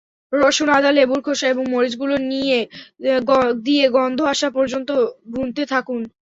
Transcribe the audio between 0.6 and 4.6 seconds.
আদা, লেবুর খোসা এবং মরিচগুঁড়া দিয়ে গন্ধ আসা